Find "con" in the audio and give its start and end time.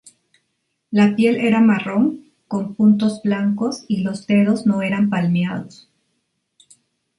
2.47-2.73